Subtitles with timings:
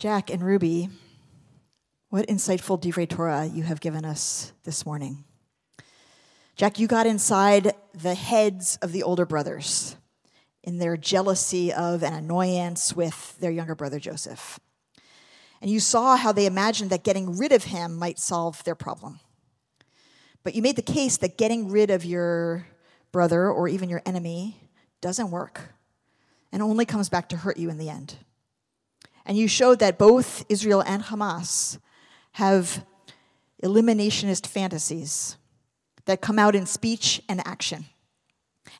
[0.00, 0.88] Jack and Ruby,
[2.08, 5.24] what insightful Divrei Torah you have given us this morning.
[6.56, 9.96] Jack, you got inside the heads of the older brothers
[10.62, 14.58] in their jealousy of and annoyance with their younger brother Joseph.
[15.60, 19.20] And you saw how they imagined that getting rid of him might solve their problem.
[20.42, 22.66] But you made the case that getting rid of your
[23.12, 24.56] brother or even your enemy
[25.02, 25.74] doesn't work
[26.50, 28.16] and only comes back to hurt you in the end.
[29.26, 31.78] And you showed that both Israel and Hamas
[32.32, 32.84] have
[33.62, 35.36] eliminationist fantasies
[36.06, 37.86] that come out in speech and action.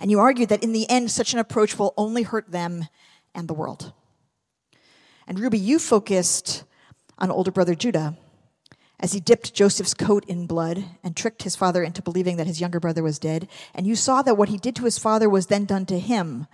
[0.00, 2.86] And you argued that in the end, such an approach will only hurt them
[3.34, 3.92] and the world.
[5.26, 6.64] And Ruby, you focused
[7.18, 8.16] on older brother Judah
[8.98, 12.60] as he dipped Joseph's coat in blood and tricked his father into believing that his
[12.60, 13.48] younger brother was dead.
[13.74, 16.46] And you saw that what he did to his father was then done to him,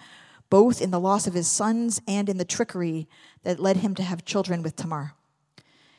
[0.50, 3.08] both in the loss of his sons and in the trickery
[3.42, 5.14] that led him to have children with Tamar.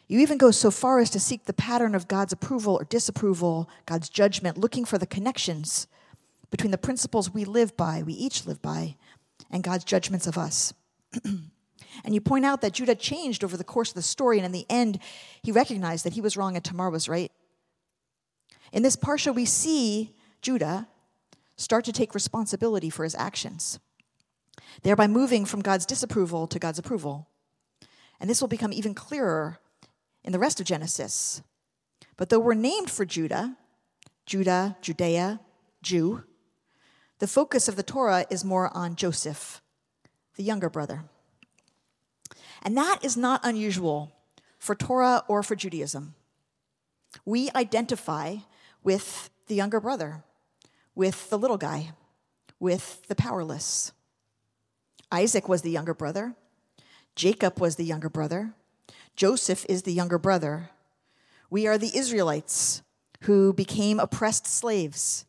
[0.08, 3.70] You even go so far as to seek the pattern of God's approval or disapproval,
[3.86, 5.88] God's judgment, looking for the connections
[6.50, 8.96] between the principles we live by, we each live by,
[9.52, 10.74] and God's judgments of us.
[11.24, 14.54] and you point out that Judah changed over the course of the story, and in
[14.54, 15.00] the end,
[15.44, 17.32] he recognized that he was wrong and Tamar was right.
[18.72, 20.88] In this parsha, we see Judah
[21.58, 23.80] start to take responsibility for his actions,
[24.84, 27.28] thereby moving from God's disapproval to God's approval.
[28.20, 29.60] And this will become even clearer
[30.24, 31.42] in the rest of Genesis.
[32.16, 33.56] But though we're named for Judah,
[34.26, 35.40] Judah, Judea,
[35.82, 36.24] Jew,
[37.20, 39.62] the focus of the Torah is more on Joseph,
[40.36, 41.06] the younger brother.
[42.62, 44.12] And that is not unusual
[44.58, 46.16] for Torah or for Judaism.
[47.26, 48.38] We identify
[48.84, 50.24] with the younger brother,
[50.94, 51.92] with the little guy,
[52.60, 53.92] with the powerless.
[55.12, 56.36] Isaac was the younger brother,
[57.16, 58.54] Jacob was the younger brother,
[59.16, 60.70] Joseph is the younger brother.
[61.50, 62.84] We are the Israelites
[63.22, 65.26] who became oppressed slaves,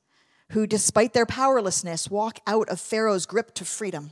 [0.50, 4.10] who, despite their powerlessness, walk out of Pharaoh's grip to freedom.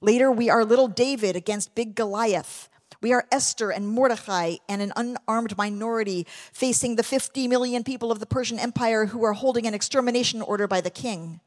[0.00, 2.68] Later, we are little David against big Goliath.
[3.02, 8.20] We are Esther and Mordecai and an unarmed minority facing the 50 million people of
[8.20, 11.40] the Persian Empire who are holding an extermination order by the king.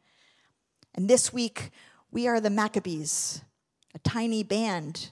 [0.96, 1.72] And this week,
[2.14, 3.42] we are the Maccabees,
[3.96, 5.10] a tiny band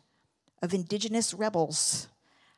[0.62, 2.08] of indigenous rebels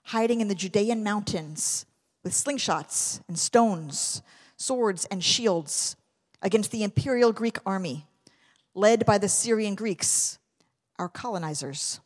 [0.08, 1.86] hiding in the Judean mountains
[2.26, 4.22] with slingshots and stones,
[4.58, 5.96] swords and shields
[6.42, 8.06] against the imperial Greek army,
[8.76, 10.40] led by the Syrian Greeks,
[11.00, 12.02] our colonizers.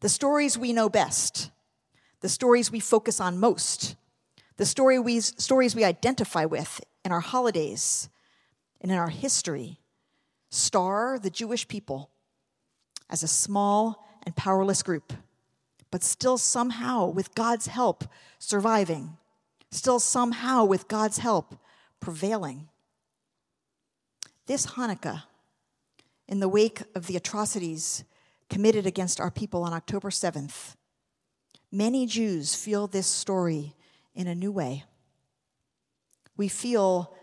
[0.00, 1.50] The stories we know best,
[2.20, 3.96] the stories we focus on most,
[4.58, 8.10] the story we, stories we identify with in our holidays
[8.82, 9.80] and in our history,
[10.50, 12.10] star the Jewish people
[13.10, 15.12] as a small and powerless group,
[15.90, 18.04] but still somehow, with God's help,
[18.38, 19.16] surviving,
[19.70, 21.54] still somehow, with God's help,
[22.00, 22.68] prevailing.
[24.46, 25.24] This Hanukkah,
[26.26, 28.04] in the wake of the atrocities
[28.50, 30.74] committed against our people on October 7th,
[31.72, 33.74] many Jews feel this story
[34.14, 34.84] in a new way.
[36.36, 37.14] We feel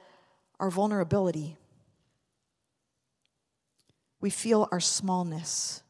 [0.59, 1.57] our vulnerability.
[4.25, 5.83] We feel our smallness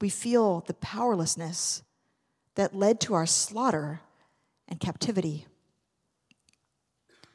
[0.00, 1.82] we feel the powerlessness
[2.54, 4.00] that led to our slaughter
[4.66, 5.46] and captivity.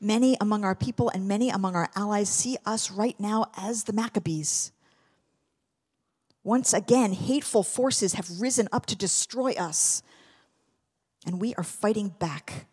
[0.02, 3.94] Many among our people and many among our allies see us right now as the
[3.94, 4.72] Maccabees.
[6.44, 10.04] Once again, hateful forces have risen up to destroy us,
[11.26, 12.66] and we are fighting back.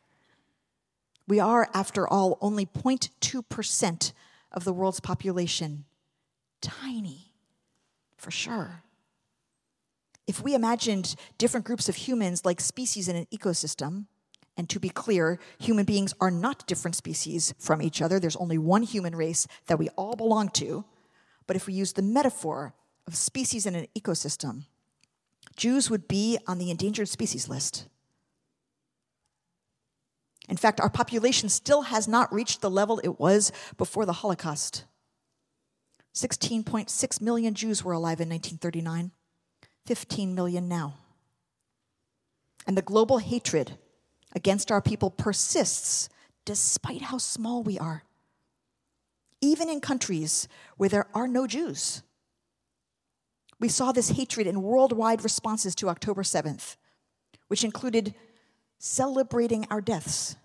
[1.29, 4.13] We are, after all, only 0.2%
[4.51, 5.85] of the world's population.
[6.63, 7.35] Tiny,
[8.17, 8.83] for sure.
[10.27, 14.07] If we imagined different groups of humans like species in an ecosystem,
[14.57, 18.21] and to be clear, human beings are not different species from each other.
[18.21, 20.85] There's only one human race that we all belong to.
[21.47, 22.75] But if we use the metaphor
[23.07, 24.65] of species in an ecosystem,
[25.57, 27.89] Jews would be on the endangered species list.
[30.49, 34.85] In fact, our population still has not reached the level it was before the Holocaust.
[36.15, 39.13] 16.6 million Jews were alive in 1939.
[39.87, 40.95] 15 million now.
[42.67, 43.79] And the global hatred
[44.35, 46.09] against our people persists
[46.45, 48.05] despite how small we are,
[49.41, 52.03] even in countries where there are no Jews.
[53.61, 56.77] We saw this hatred in worldwide responses to October 7th,
[57.49, 58.15] which included
[58.79, 60.37] celebrating our deaths,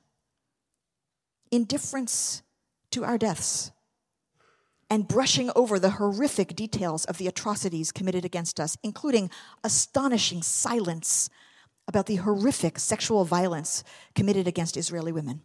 [1.51, 2.43] indifference
[2.91, 3.71] to our deaths,
[4.89, 9.29] and brushing over the horrific details of the atrocities committed against us, including
[9.63, 11.29] astonishing silence
[11.87, 13.83] about the horrific sexual violence
[14.15, 15.41] committed against Israeli women.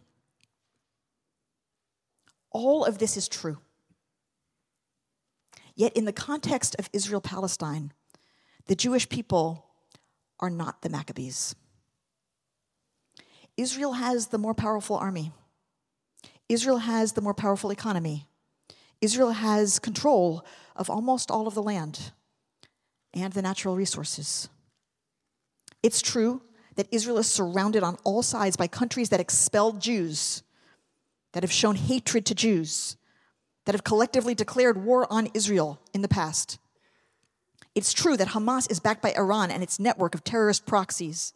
[2.51, 3.57] All of this is true.
[5.75, 7.93] Yet, in the context of Israel Palestine,
[8.67, 9.65] the Jewish people
[10.39, 11.55] are not the Maccabees.
[13.57, 15.31] Israel has the more powerful army.
[16.47, 18.27] Israel has the more powerful economy.
[19.03, 20.45] Israel has control
[20.77, 22.11] of almost all of the land
[23.13, 24.47] and the natural resources.
[25.83, 26.41] It's true
[26.75, 30.41] that Israel is surrounded on all sides by countries that expelled Jews,
[31.33, 32.95] that have shown hatred to Jews,
[33.65, 36.57] that have collectively declared war on Israel in the past.
[37.75, 41.33] It's true that Hamas is backed by Iran and its network of terrorist proxies.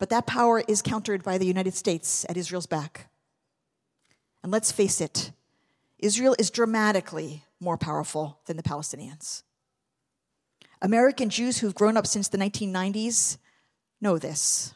[0.00, 3.10] But that power is countered by the United States at Israel's back.
[4.42, 5.30] And let's face it,
[5.98, 9.42] Israel is dramatically more powerful than the Palestinians.
[10.80, 13.38] American Jews who've grown up since the 1990s
[14.00, 14.74] know this.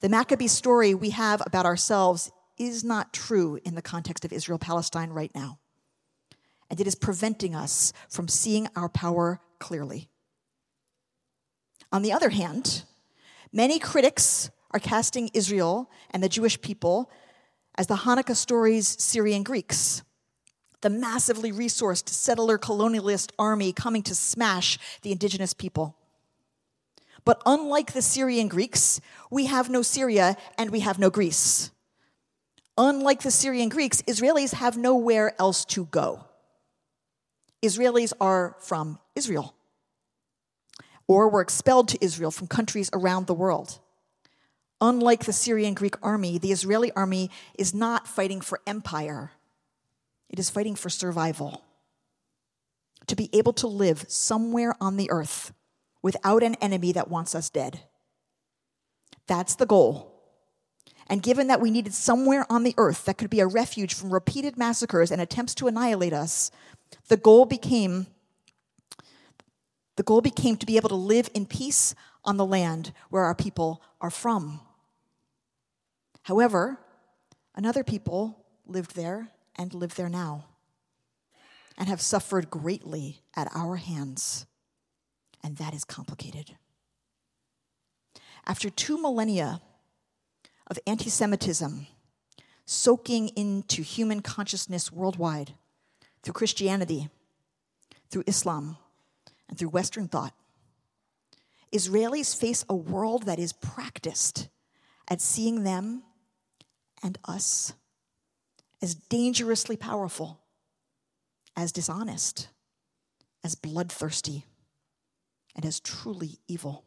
[0.00, 4.58] The Maccabee story we have about ourselves is not true in the context of Israel
[4.58, 5.60] Palestine right now.
[6.68, 10.08] And it is preventing us from seeing our power clearly.
[11.92, 12.82] On the other hand,
[13.52, 17.10] many critics are casting Israel and the Jewish people
[17.76, 20.02] as the Hanukkah story's Syrian Greeks,
[20.82, 25.96] the massively resourced settler colonialist army coming to smash the indigenous people.
[27.24, 31.70] But unlike the Syrian Greeks, we have no Syria and we have no Greece.
[32.76, 36.24] Unlike the Syrian Greeks, Israelis have nowhere else to go.
[37.62, 39.54] Israelis are from Israel
[41.06, 43.78] or were expelled to Israel from countries around the world.
[44.82, 49.30] Unlike the Syrian Greek army, the Israeli army is not fighting for empire,
[50.28, 51.62] it is fighting for survival.
[53.06, 55.52] To be able to live somewhere on the earth
[56.02, 57.80] without an enemy that wants us dead.
[59.26, 60.08] That's the goal.
[61.08, 64.12] And given that we needed somewhere on the earth that could be a refuge from
[64.12, 66.50] repeated massacres and attempts to annihilate us,
[67.08, 68.06] the goal became
[69.96, 71.94] the goal became to be able to live in peace
[72.24, 74.60] on the land where our people are from.
[76.22, 76.78] However,
[77.54, 80.46] another people lived there and live there now
[81.76, 84.46] and have suffered greatly at our hands.
[85.42, 86.56] And that is complicated.
[88.46, 89.60] After two millennia
[90.68, 91.86] of anti Semitism
[92.64, 95.54] soaking into human consciousness worldwide
[96.22, 97.08] through Christianity,
[98.08, 98.76] through Islam,
[99.48, 100.34] and through Western thought,
[101.72, 104.48] Israelis face a world that is practiced
[105.08, 106.02] at seeing them
[107.02, 107.72] and us
[108.80, 110.40] as dangerously powerful,
[111.56, 112.48] as dishonest,
[113.44, 114.44] as bloodthirsty,
[115.54, 116.84] and as truly evil.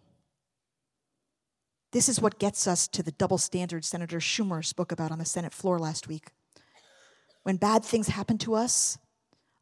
[1.92, 5.26] This is what gets us to the double standard Senator Schumer spoke about on the
[5.26, 6.32] Senate floor last week.
[7.44, 8.98] When bad things happen to us,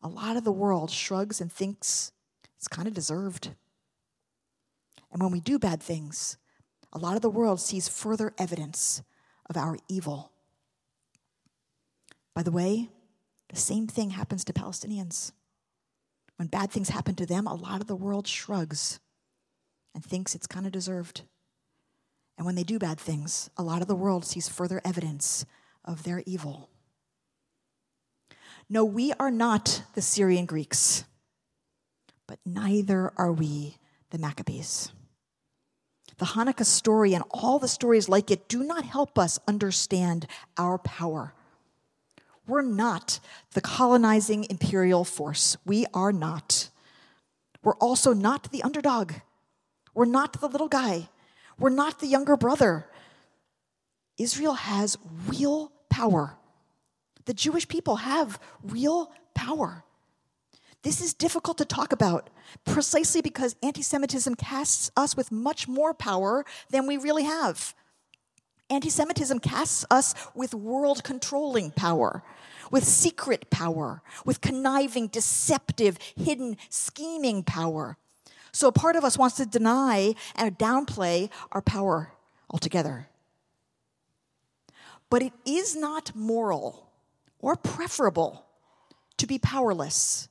[0.02, 2.12] a lot of the world shrugs and thinks
[2.58, 3.52] it's kind of deserved.
[5.12, 6.38] And when we do bad things,
[6.92, 9.04] a lot of the world sees further evidence
[9.50, 10.33] of our evil.
[12.36, 12.90] By the way,
[13.50, 15.32] the same thing happens to Palestinians.
[16.38, 19.00] When bad things happen to them, a lot of the world shrugs
[19.94, 21.22] and thinks it's kind of deserved.
[22.38, 25.46] And when they do bad things, a lot of the world sees further evidence
[25.86, 26.70] of their evil.
[28.70, 31.04] No, we are not the Syrian Greeks,
[32.28, 33.78] but neither are we
[34.10, 34.92] the Maccabees.
[36.18, 40.26] The Hanukkah story and all the stories like it do not help us understand
[40.58, 41.36] our power
[42.48, 43.20] we're not
[43.54, 45.58] the colonizing imperial force.
[45.66, 46.70] We are not.
[47.64, 49.14] We're also not the underdog.
[49.94, 51.10] We're not the little guy.
[51.58, 52.88] We're not the younger brother.
[54.18, 54.98] Israel has
[55.28, 56.38] real power.
[57.26, 59.84] The Jewish people have real power.
[60.82, 62.30] This is difficult to talk about
[62.66, 67.74] precisely because anti Semitism casts us with much more power than we really have.
[68.74, 72.24] Anti Semitism casts us with world controlling power,
[72.72, 77.98] with secret power, with conniving, deceptive, hidden, scheming power.
[78.52, 82.12] So a part of us wants to deny and downplay our power
[82.50, 83.08] altogether.
[85.10, 86.90] But it is not moral
[87.40, 88.46] or preferable
[89.18, 90.28] to be powerless.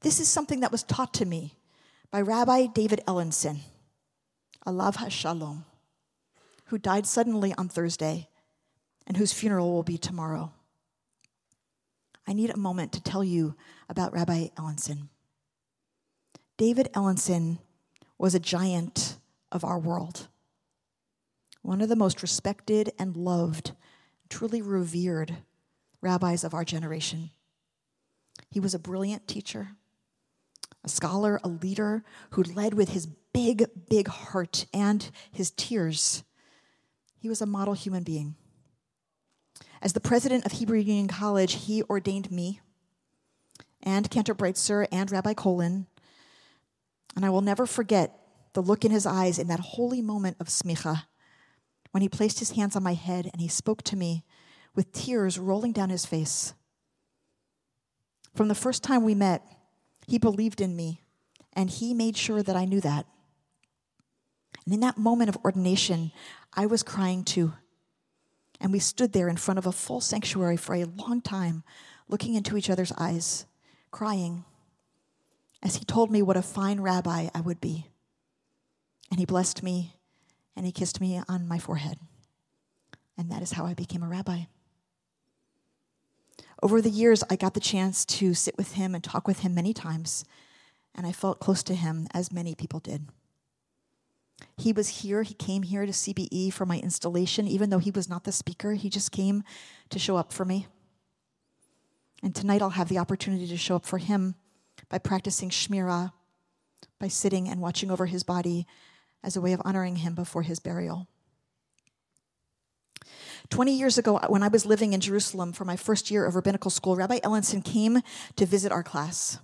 [0.00, 1.54] This is something that was taught to me
[2.10, 3.60] by Rabbi David Ellenson,
[4.66, 5.64] Alav HaShalom
[6.72, 8.30] who died suddenly on Thursday
[9.06, 10.54] and whose funeral will be tomorrow.
[12.26, 13.56] I need a moment to tell you
[13.90, 15.10] about Rabbi Ellenson.
[16.56, 17.58] David Ellenson
[18.16, 19.18] was a giant
[19.50, 20.28] of our world,
[21.60, 23.72] one of the most respected and loved,
[24.30, 25.36] truly revered
[26.00, 27.32] rabbis of our generation.
[28.50, 29.72] He was a brilliant teacher,
[30.82, 36.24] a scholar, a leader who led with his big, big heart and his tears.
[37.22, 38.34] He was a model human being.
[39.80, 42.60] As the president of Hebrew Union College, he ordained me
[43.80, 45.86] and Cantor Breitzer and Rabbi Kolin.
[47.14, 48.18] And I will never forget
[48.54, 51.04] the look in his eyes in that holy moment of smicha
[51.92, 54.24] when he placed his hands on my head and he spoke to me
[54.74, 56.54] with tears rolling down his face.
[58.34, 59.44] From the first time we met,
[60.08, 61.02] he believed in me
[61.52, 63.06] and he made sure that I knew that.
[64.64, 66.12] And in that moment of ordination,
[66.54, 67.52] I was crying too.
[68.60, 71.64] And we stood there in front of a full sanctuary for a long time,
[72.08, 73.46] looking into each other's eyes,
[73.90, 74.44] crying,
[75.62, 77.86] as he told me what a fine rabbi I would be.
[79.10, 79.96] And he blessed me
[80.56, 81.98] and he kissed me on my forehead.
[83.16, 84.42] And that is how I became a rabbi.
[86.62, 89.54] Over the years, I got the chance to sit with him and talk with him
[89.54, 90.24] many times,
[90.94, 93.08] and I felt close to him, as many people did.
[94.56, 98.08] He was here, he came here to CBE for my installation, even though he was
[98.08, 99.42] not the speaker, he just came
[99.90, 100.66] to show up for me.
[102.22, 104.36] And tonight I'll have the opportunity to show up for him
[104.88, 106.12] by practicing Shmirah,
[107.00, 108.66] by sitting and watching over his body
[109.24, 111.08] as a way of honoring him before his burial.
[113.50, 116.36] 20 years ago, uh, when I was living in Jerusalem for my first year of
[116.36, 118.00] rabbinical school, Rabbi Ellenson came
[118.36, 119.38] to visit our class.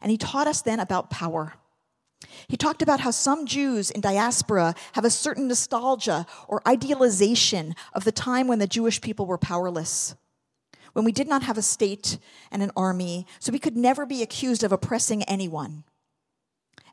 [0.00, 1.54] And he taught us then about power.
[2.48, 8.04] He talked about how some Jews in diaspora have a certain nostalgia or idealization of
[8.04, 10.14] the time when the Jewish people were powerless,
[10.92, 12.18] when we did not have a state
[12.50, 15.84] and an army, so we could never be accused of oppressing anyone.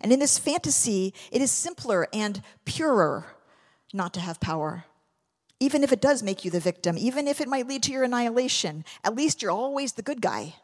[0.02, 3.26] And in this fantasy, it is simpler and purer
[3.94, 4.86] not to have power.
[5.60, 8.04] Even if it does make you the victim, even if it might lead to your
[8.04, 10.56] annihilation, at least you're always the good guy,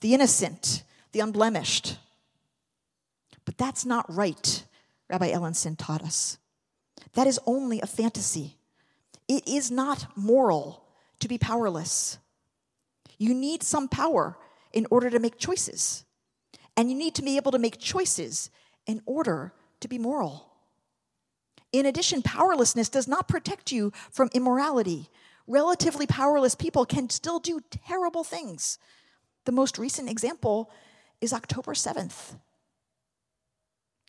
[0.00, 1.98] the innocent, the unblemished.
[3.48, 4.62] But that's not right,
[5.08, 6.36] Rabbi Ellenson taught us.
[7.14, 8.58] That is only a fantasy.
[9.26, 10.84] It is not moral
[11.20, 12.18] to be powerless.
[13.16, 14.36] You need some power
[14.70, 16.04] in order to make choices.
[16.76, 18.50] And you need to be able to make choices
[18.86, 20.52] in order to be moral.
[21.72, 25.08] In addition, powerlessness does not protect you from immorality.
[25.46, 28.78] Relatively powerless people can still do terrible things.
[29.46, 30.70] The most recent example
[31.22, 32.34] is October 7th.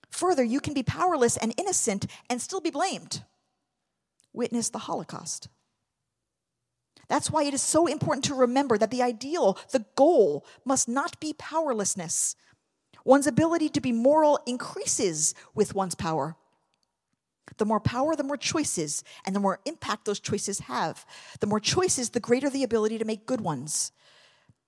[0.10, 3.24] Further, you can be powerless and innocent and still be blamed.
[4.34, 5.50] Witness the Holocaust.
[7.08, 11.20] That's why it is so important to remember that the ideal, the goal, must not
[11.20, 12.36] be powerlessness.
[13.04, 16.36] One's ability to be moral increases with one's power.
[17.58, 21.04] The more power, the more choices, and the more impact those choices have.
[21.39, 23.92] The more choices, the greater the ability to make good ones.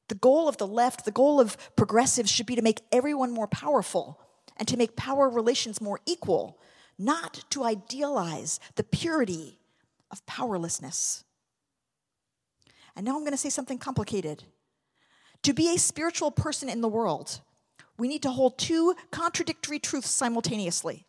[0.07, 3.47] The goal of the left, the goal of progressives should be to make everyone more
[3.47, 4.19] powerful
[4.57, 6.59] and to make power relations more equal,
[6.97, 9.59] not to idealize the purity
[10.11, 11.23] of powerlessness.
[12.95, 14.43] And now I'm going to say something complicated.
[15.43, 17.41] To be a spiritual person in the world,
[17.97, 21.05] we need to hold two contradictory truths simultaneously.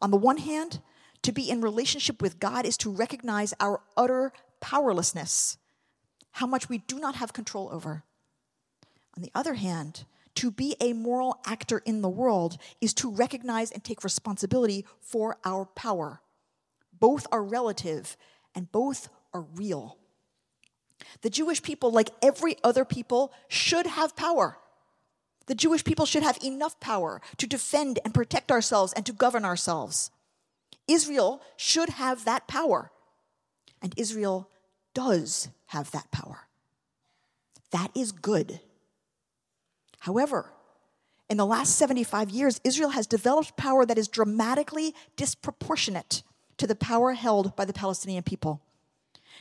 [0.00, 0.80] On the one hand,
[1.22, 5.56] to be in relationship with God is to recognize our utter powerlessness,
[6.32, 8.04] how much we do not have control over.
[9.16, 10.04] On the other hand,
[10.36, 15.38] to be a moral actor in the world is to recognize and take responsibility for
[15.44, 16.20] our power.
[16.98, 18.16] Both are relative
[18.54, 19.98] and both are real.
[21.22, 24.58] The Jewish people, like every other people, should have power.
[25.46, 29.44] The Jewish people should have enough power to defend and protect ourselves and to govern
[29.44, 30.10] ourselves.
[30.88, 32.90] Israel should have that power.
[33.82, 34.50] And Israel
[34.94, 36.48] does have that power.
[37.70, 38.60] That is good.
[40.06, 40.52] However,
[41.28, 46.22] in the last 75 years, Israel has developed power that is dramatically disproportionate
[46.58, 48.62] to the power held by the Palestinian people.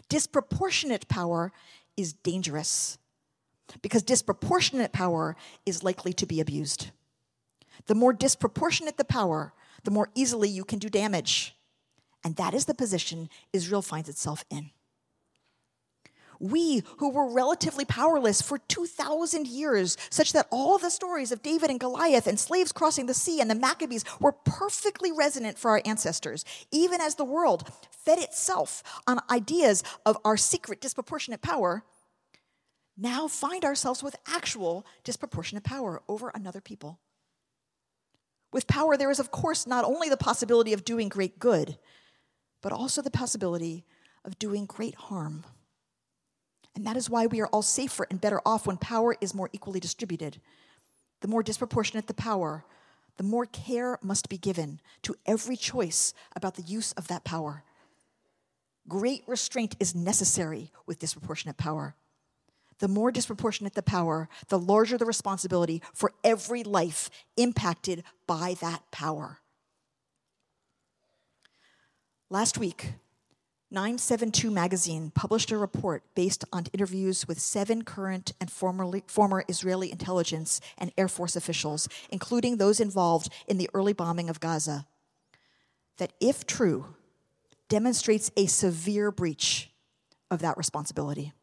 [0.10, 1.52] Disproportionate power
[1.96, 2.98] is dangerous
[3.84, 5.36] because disproportionate power
[5.68, 6.90] is likely to be abused.
[7.86, 9.54] The more disproportionate the power,
[9.84, 11.56] the more easily you can do damage.
[12.24, 14.72] And that is the position Israel finds itself in.
[16.40, 21.70] We, who were relatively powerless for 2,000 years, such that all the stories of David
[21.70, 25.82] and Goliath and slaves crossing the sea and the Maccabees were perfectly resonant for our
[25.86, 31.84] ancestors, even as the world fed itself on ideas of our secret disproportionate power,
[32.98, 37.00] now find ourselves with actual disproportionate power over another people.
[38.54, 41.78] With power, there is, of course, not only the possibility of doing great good,
[42.62, 43.86] but also the possibility
[44.24, 45.44] of doing great harm.
[46.76, 49.50] And that is why we are all safer and better off when power is more
[49.54, 50.42] equally distributed.
[51.22, 52.66] The more disproportionate the power,
[53.18, 57.64] the more care must be given to every choice about the use of that power.
[58.88, 61.96] Great restraint is necessary with disproportionate power.
[62.80, 68.84] The more disproportionate the power, the larger the responsibility for every life impacted by that
[68.92, 69.40] power.
[72.30, 72.94] Last week,
[73.76, 79.92] 972 magazine published a report based on interviews with seven current and formerly, former Israeli
[79.92, 84.88] intelligence and Air Force officials, including those involved in the early bombing of Gaza,
[85.98, 86.96] that, if true,
[87.68, 89.70] demonstrates a severe breach
[90.32, 91.34] of that responsibility.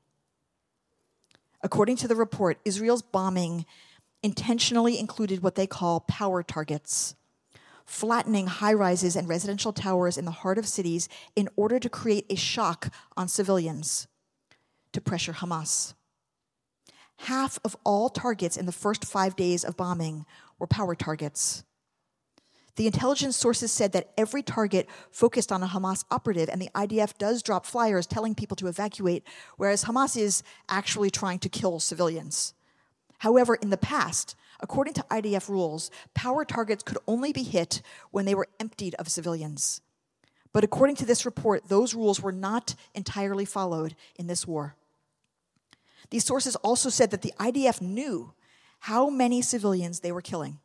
[1.61, 3.67] According to the report, Israel's bombing
[4.23, 7.15] intentionally included what they call power targets,
[7.85, 12.27] flattening high rises and residential towers in the heart of cities in order to create
[12.31, 14.07] a shock on civilians
[14.93, 15.95] to pressure Hamas.
[17.17, 20.27] Half of all targets in the first five days of bombing
[20.59, 21.65] were power targets.
[22.77, 27.19] The intelligence sources said that every target focused on a Hamas operative, and the IDF
[27.19, 29.25] does drop flyers telling people to evacuate,
[29.59, 32.55] whereas Hamas is actually trying to kill civilians.
[33.23, 38.25] However, in the past, according to IDF rules, power targets could only be hit when
[38.25, 39.81] they were emptied of civilians.
[40.53, 44.75] But according to this report, those rules were not entirely followed in this war.
[46.11, 48.33] These sources also said that the IDF knew
[48.81, 50.59] how many civilians they were killing.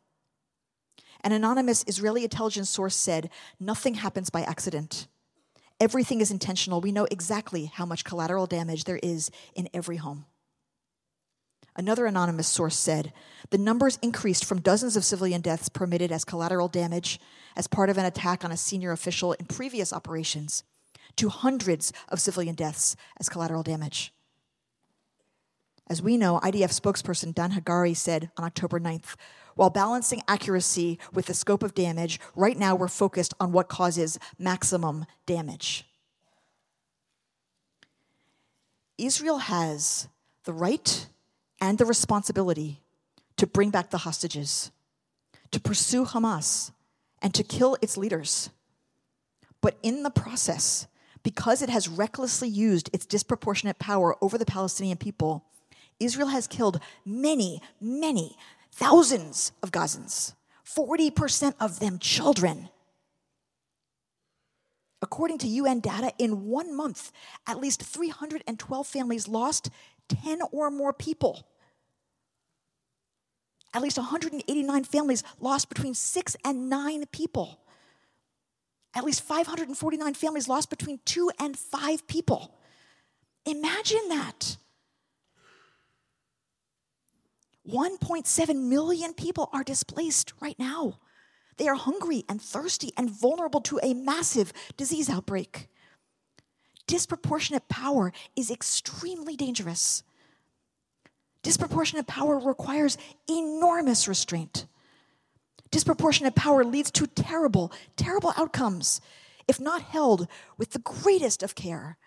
[1.22, 5.06] An anonymous Israeli intelligence source said, Nothing happens by accident.
[5.78, 6.80] Everything is intentional.
[6.80, 10.24] We know exactly how much collateral damage there is in every home.
[11.78, 13.12] Another anonymous source said
[13.50, 17.20] the numbers increased from dozens of civilian deaths permitted as collateral damage
[17.54, 20.64] as part of an attack on a senior official in previous operations
[21.14, 24.12] to hundreds of civilian deaths as collateral damage.
[25.88, 29.14] As we know, IDF spokesperson Dan Hagari said on October 9th
[29.54, 34.18] while balancing accuracy with the scope of damage, right now we're focused on what causes
[34.36, 35.84] maximum damage.
[38.98, 40.08] Israel has
[40.42, 41.06] the right
[41.60, 42.80] and the responsibility
[43.36, 44.70] to bring back the hostages,
[45.50, 46.72] to pursue Hamas,
[47.20, 48.50] and to kill its leaders.
[49.60, 50.86] But in the process,
[51.22, 55.44] because it has recklessly used its disproportionate power over the Palestinian people,
[55.98, 58.36] Israel has killed many, many,
[58.72, 62.68] thousands of Gazans, 40% of them children.
[65.00, 67.12] According to UN data, in one month,
[67.46, 69.70] at least 312 families lost
[70.08, 71.46] 10 or more people.
[73.74, 77.60] At least 189 families lost between six and nine people.
[78.94, 82.54] At least 549 families lost between two and five people.
[83.44, 84.56] Imagine that.
[87.68, 90.98] 1.7 million people are displaced right now.
[91.58, 95.68] They are hungry and thirsty and vulnerable to a massive disease outbreak.
[96.88, 100.02] Disproportionate power is extremely dangerous.
[101.42, 102.98] Disproportionate power requires
[103.30, 104.66] enormous restraint.
[105.70, 109.00] Disproportionate power leads to terrible, terrible outcomes
[109.46, 111.98] if not held with the greatest of care.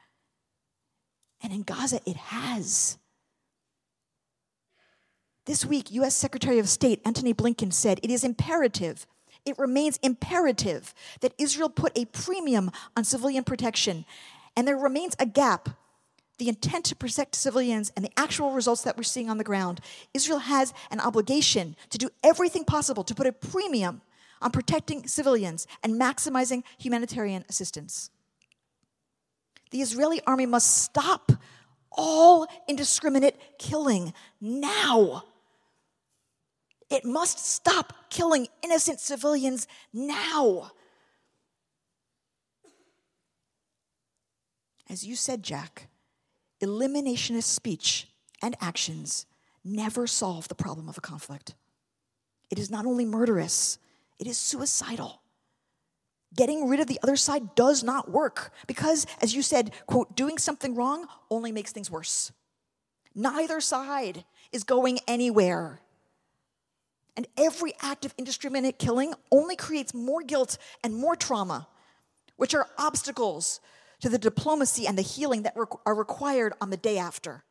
[1.42, 2.98] And in Gaza, it has.
[5.46, 9.06] This week, US Secretary of State Antony Blinken said it is imperative,
[9.46, 14.06] it remains imperative that Israel put a premium on civilian protection,
[14.56, 15.70] and there remains a gap.
[16.38, 19.80] The intent to protect civilians and the actual results that we're seeing on the ground.
[20.14, 24.02] Israel has an obligation to do everything possible to put a premium
[24.42, 28.10] on protecting civilians and maximizing humanitarian assistance.
[29.70, 31.32] The Israeli army must stop
[31.92, 35.24] all indiscriminate killing now.
[36.90, 40.72] It must stop killing innocent civilians now.
[44.92, 45.88] As you said, Jack,
[46.62, 48.10] eliminationist speech
[48.42, 49.26] and actions
[49.64, 51.56] never solve the problem of a conflict.
[52.50, 53.78] It is not only murderous,
[54.20, 55.22] it is suicidal.
[56.36, 60.38] Getting rid of the other side does not work because, as you said, quote, doing
[60.38, 62.34] something wrong only makes things worse.
[63.16, 65.80] Neither side is going anywhere.
[67.16, 71.70] And every act of indiscriminate killing only creates more guilt and more trauma,
[72.36, 73.62] which are obstacles
[74.02, 77.44] to the diplomacy and the healing that are required on the day after.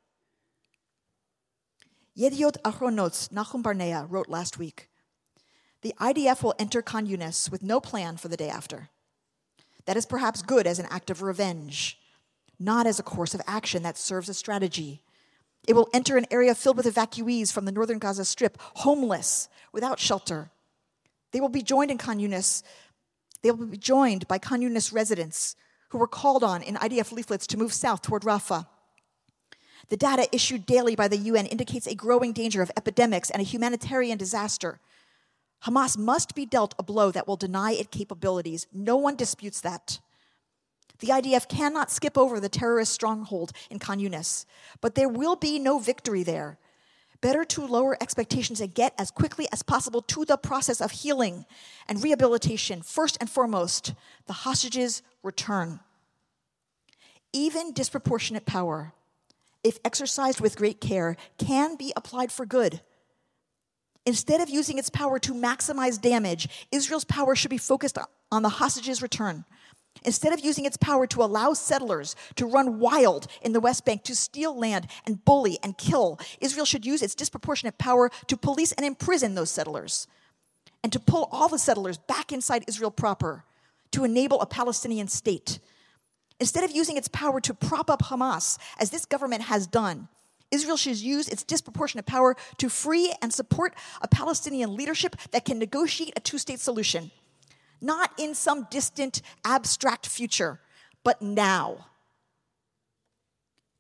[2.18, 4.90] Yediot Ahronot's Nahum Barnea wrote last week
[5.82, 8.90] The IDF will enter Khan Yunis with no plan for the day after.
[9.86, 11.98] That is perhaps good as an act of revenge,
[12.58, 15.02] not as a course of action that serves a strategy.
[15.66, 20.00] It will enter an area filled with evacuees from the northern Gaza Strip, homeless, without
[20.00, 20.50] shelter.
[21.32, 22.62] They will be joined in Khan Yunis.
[23.42, 25.54] They will be joined by Khan Yunis residents
[25.90, 28.66] who were called on in IDF leaflets to move south toward Rafah.
[29.88, 33.44] The data issued daily by the UN indicates a growing danger of epidemics and a
[33.44, 34.79] humanitarian disaster.
[35.64, 38.66] Hamas must be dealt a blow that will deny it capabilities.
[38.72, 40.00] No one disputes that.
[41.00, 44.44] The IDF cannot skip over the terrorist stronghold in Khan Yunis,
[44.81, 46.59] but there will be no victory there.
[47.20, 51.44] Better to lower expectations and get as quickly as possible to the process of healing
[51.87, 52.80] and rehabilitation.
[52.80, 53.92] First and foremost,
[54.26, 55.80] the hostages return.
[57.33, 58.94] Even disproportionate power,
[59.62, 62.80] if exercised with great care, can be applied for good.
[64.06, 67.98] Instead of using its power to maximize damage, Israel's power should be focused
[68.33, 69.44] on the hostages' return.
[70.03, 74.03] Instead of using its power to allow settlers to run wild in the West Bank,
[74.05, 78.72] to steal land and bully and kill, Israel should use its disproportionate power to police
[78.72, 80.07] and imprison those settlers
[80.83, 83.44] and to pull all the settlers back inside Israel proper
[83.92, 85.59] to enable a Palestinian state.
[86.38, 90.09] Instead of using its power to prop up Hamas, as this government has done,
[90.50, 95.59] Israel should use its disproportionate power to free and support a Palestinian leadership that can
[95.59, 97.11] negotiate a two state solution,
[97.80, 100.60] not in some distant, abstract future,
[101.04, 101.86] but now.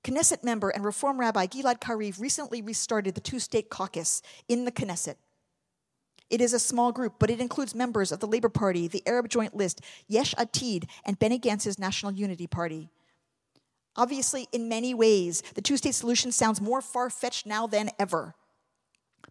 [0.02, 4.72] Knesset member and Reform Rabbi Gilad Kariv recently restarted the two state caucus in the
[4.72, 5.16] Knesset.
[6.30, 9.28] It is a small group, but it includes members of the Labor Party, the Arab
[9.28, 12.88] Joint List, Yesh Atid, and Benny Gantz's National Unity Party.
[13.96, 18.34] Obviously, in many ways, the two state solution sounds more far fetched now than ever.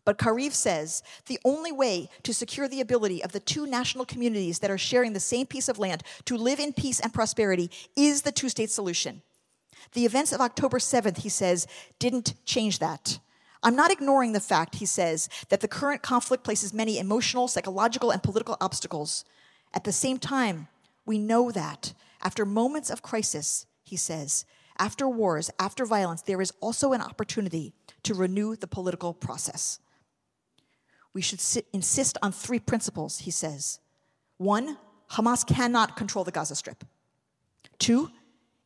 [0.10, 4.58] But Kariv says the only way to secure the ability of the two national communities
[4.58, 8.24] that are sharing the same piece of land to live in peace and prosperity is
[8.24, 9.22] the two state solution.
[9.94, 11.68] The events of October 7th, he says,
[12.00, 13.20] didn't change that.
[13.62, 18.10] I'm not ignoring the fact, he says, that the current conflict places many emotional, psychological,
[18.10, 19.26] and political obstacles.
[19.76, 20.70] At the same time,
[21.06, 21.94] we know that
[22.24, 24.44] after moments of crisis, he says,
[24.80, 29.80] after wars, after violence, there is also an opportunity to renew the political process.
[31.20, 33.82] We should sit, insist on three principles, he says.
[34.38, 34.78] One,
[35.12, 36.86] Hamas cannot control the Gaza Strip.
[37.78, 38.10] Two,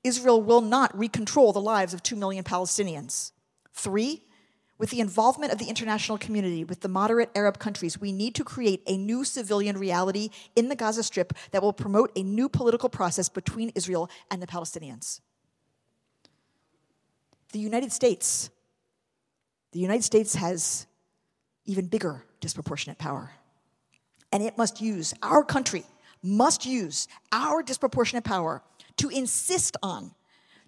[0.03, 3.31] Israel will not recontrol the lives of two million Palestinians.
[3.73, 4.21] Three,
[4.77, 8.43] with the involvement of the international community, with the moderate Arab countries, we need to
[8.43, 12.87] create a new civilian reality in the Gaza Strip that will promote a new political
[12.87, 15.21] process between Israel and the Palestinians.
[17.51, 18.51] The United States,
[19.71, 20.85] the United States has
[21.65, 23.31] even bigger disproportionate power.
[24.31, 25.85] And it must use, our country
[26.21, 28.61] must use our disproportionate power
[28.97, 30.11] to insist on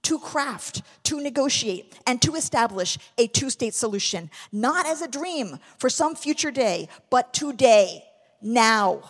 [0.03, 5.59] to craft, to negotiate, and to establish a two state solution, not as a dream
[5.79, 8.03] for some future day, but today,
[8.41, 9.01] now.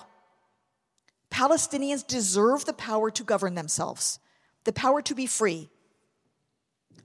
[1.29, 4.19] Palestinians deserve the power to govern themselves,
[4.63, 5.69] the power to be free,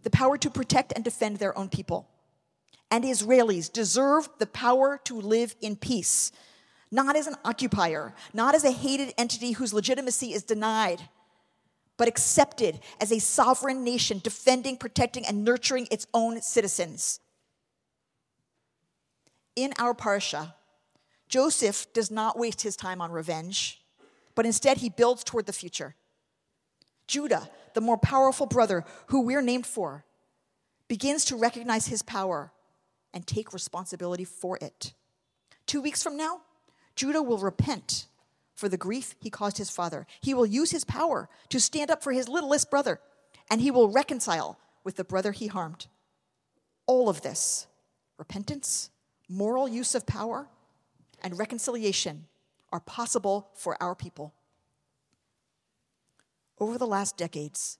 [0.05, 2.09] the power to protect and defend their own people.
[2.91, 6.33] And Israelis deserve the power to live in peace,
[6.91, 11.09] not as an occupier, not as a hated entity whose legitimacy is denied
[12.01, 17.21] but accepted as a sovereign nation defending, protecting, and nurturing its own citizens.
[19.55, 20.55] In our parsha,
[21.29, 23.83] Joseph does not waste his time on revenge,
[24.35, 25.95] but instead he builds toward the future.
[27.07, 30.07] Judah, the more powerful brother who we're named for,
[30.89, 32.51] begins to recognize his power
[33.13, 34.93] and take responsibility for it.
[35.67, 36.41] Two weeks from now,
[36.97, 38.07] Judah will repent
[38.55, 40.07] for the grief he caused his father.
[40.21, 43.01] He will use his power to stand up for his littlest brother,
[43.51, 45.87] and he will reconcile with the brother he harmed.
[46.87, 47.67] All of this
[48.19, 48.91] repentance,
[49.29, 50.49] moral use of power,
[51.23, 52.27] and reconciliation
[52.73, 54.35] are possible for our people.
[56.59, 57.79] Over the last decades,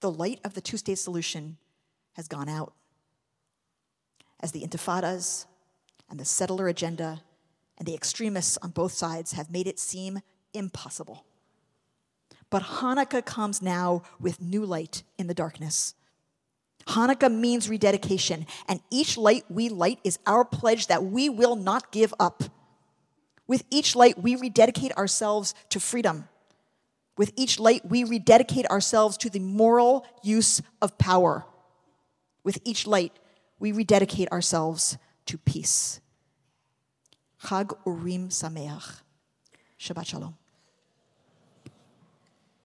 [0.00, 1.56] the light of the two state solution
[2.12, 2.74] has gone out.
[4.40, 5.46] As the intifadas
[6.08, 7.22] and the settler agenda
[7.76, 10.20] and the extremists on both sides have made it seem
[10.52, 11.24] impossible.
[12.50, 15.94] But Hanukkah comes now with new light in the darkness.
[16.86, 21.92] Hanukkah means rededication, and each light we light is our pledge that we will not
[21.92, 22.44] give up.
[23.46, 26.28] With each light, we rededicate ourselves to freedom.
[27.18, 31.44] With each light, we rededicate ourselves to the moral use of power.
[32.44, 33.12] With each light,
[33.58, 36.00] we rededicate ourselves to peace.
[37.44, 39.02] Chag Urim Sameach.
[39.78, 40.36] Shabbat Shalom.